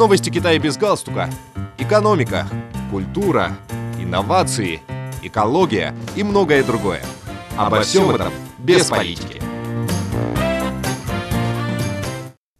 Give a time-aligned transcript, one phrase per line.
[0.00, 1.28] Новости Китая без галстука.
[1.76, 2.48] Экономика,
[2.90, 3.58] культура,
[3.98, 4.80] инновации,
[5.22, 7.02] экология и многое другое.
[7.58, 9.42] Обо всем этом без политики.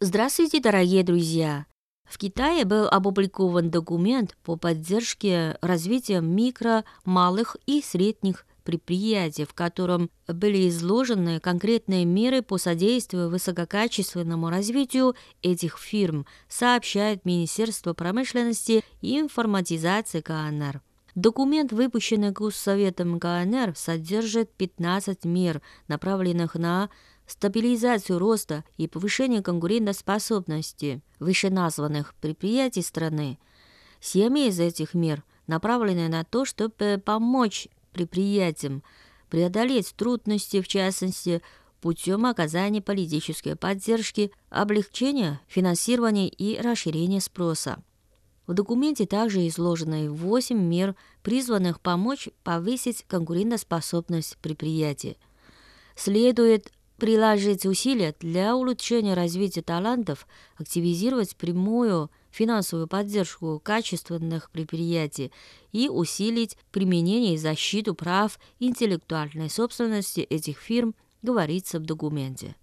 [0.00, 1.64] Здравствуйте, дорогие друзья!
[2.04, 10.10] В Китае был опубликован документ по поддержке развития микро, малых и средних предприятий, в котором
[10.28, 20.20] были изложены конкретные меры по содействию высококачественному развитию этих фирм, сообщает Министерство промышленности и информатизации
[20.20, 20.82] КНР.
[21.16, 26.90] Документ, выпущенный Госсоветом КНР, содержит 15 мер, направленных на
[27.26, 33.40] стабилизацию роста и повышение конкурентоспособности вышеназванных предприятий страны.
[34.00, 38.82] Семь из этих мер направлены на то, чтобы помочь предприятиям
[39.28, 41.42] преодолеть трудности, в частности,
[41.80, 47.82] путем оказания политической поддержки, облегчения финансирования и расширения спроса.
[48.46, 55.18] В документе также изложены 8 мер, призванных помочь повысить конкурентоспособность предприятий.
[55.94, 65.32] Следует приложить усилия для улучшения развития талантов, активизировать прямую финансовую поддержку качественных предприятий
[65.72, 72.56] и усилить применение и защиту прав интеллектуальной собственности этих фирм, говорится в документе.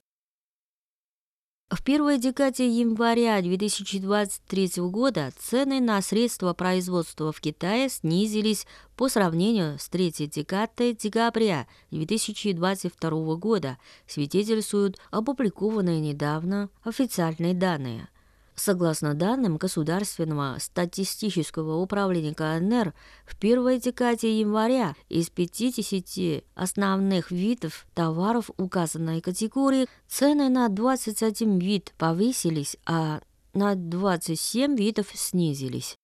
[1.69, 8.65] В первой декаде января 2023 года цены на средства производства в Китае снизились
[8.95, 18.07] по сравнению с третьей декадой декабря 2022 года, свидетельствуют опубликованные недавно официальные данные–
[18.59, 28.49] Согласно данным Государственного статистического управления КНР, в первой декаде января из 50 основных видов товаров
[28.57, 33.21] указанной категории цены на 21 вид повысились, а
[33.53, 35.95] на 27 видов снизились.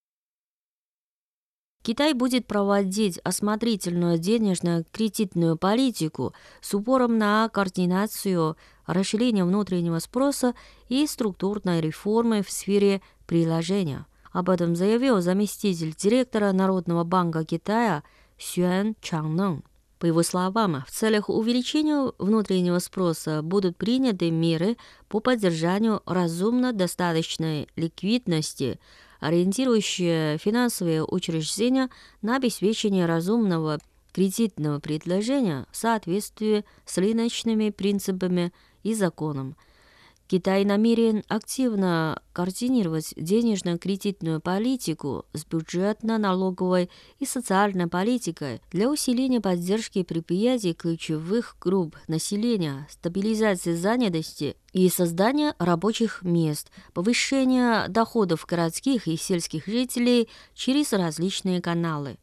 [1.84, 8.56] Китай будет проводить осмотрительную денежно-кредитную политику с упором на координацию
[8.86, 10.54] расширения внутреннего спроса
[10.88, 14.06] и структурной реформы в сфере приложения.
[14.32, 18.02] Об этом заявил заместитель директора Народного банка Китая
[18.38, 19.62] Сюэн Чангнэн.
[19.98, 24.78] По его словам, в целях увеличения внутреннего спроса будут приняты меры
[25.08, 28.80] по поддержанию разумно достаточной ликвидности–
[29.20, 31.90] ориентирующие финансовые учреждения
[32.22, 33.78] на обеспечение разумного
[34.12, 38.52] кредитного предложения в соответствии с рыночными принципами
[38.82, 39.56] и законом–
[40.26, 50.72] Китай намерен активно координировать денежно-кредитную политику с бюджетно-налоговой и социальной политикой для усиления поддержки предприятий
[50.72, 60.30] ключевых групп населения, стабилизации занятости и создания рабочих мест, повышения доходов городских и сельских жителей
[60.54, 62.16] через различные каналы.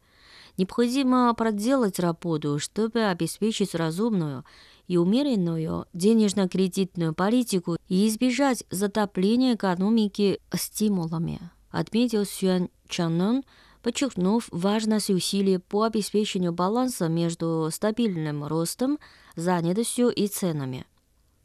[0.58, 4.44] Необходимо проделать работу, чтобы обеспечить разумную
[4.92, 13.42] и умеренную денежно-кредитную политику и избежать затопления экономики стимулами, отметил Сюэн Чаннон,
[13.80, 18.98] подчеркнув важность усилий по обеспечению баланса между стабильным ростом,
[19.34, 20.84] занятостью и ценами.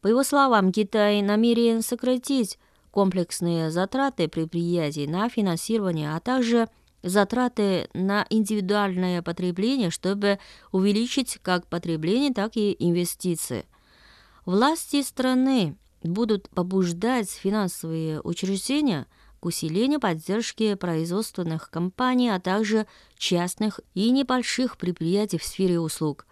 [0.02, 2.60] По его словам, Китай намерен сократить
[2.92, 6.68] комплексные затраты предприятий на финансирование, а также
[7.04, 10.40] затраты на индивидуальное потребление, чтобы
[10.72, 13.66] увеличить как потребление, так и инвестиции.
[14.46, 19.08] Власти страны будут побуждать финансовые учреждения
[19.40, 22.88] к усилению поддержки производственных компаний, а также
[23.18, 26.26] частных и небольших предприятий в сфере услуг.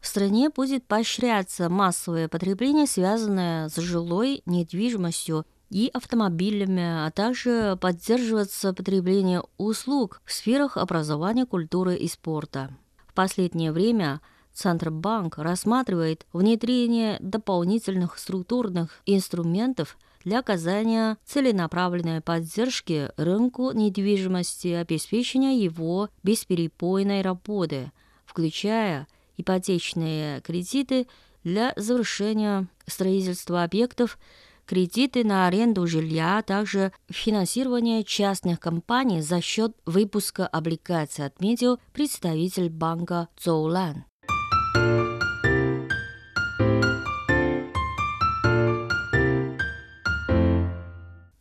[0.00, 8.72] В стране будет поощряться массовое потребление, связанное с жилой недвижимостью и автомобилями, а также поддерживаться
[8.74, 12.70] потребление услуг в сферах образования, культуры и спорта.
[13.08, 14.20] В последнее время
[14.52, 27.22] Центробанк рассматривает внедрение дополнительных структурных инструментов для оказания целенаправленной поддержки рынку недвижимости обеспечения его бесперебойной
[27.22, 27.90] работы,
[28.24, 31.08] включая ипотечные кредиты
[31.42, 34.18] для завершения строительства объектов
[34.66, 42.70] кредиты на аренду жилья, а также финансирование частных компаний за счет выпуска облигаций, отметил представитель
[42.70, 44.04] банка Зоулан.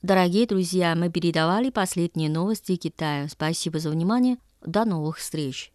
[0.02, 3.30] Дорогие друзья, мы передавали последние новости Китая.
[3.30, 4.38] Спасибо за внимание.
[4.66, 5.70] До новых встреч!